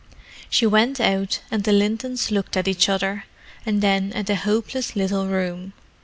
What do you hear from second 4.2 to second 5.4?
the hopeless little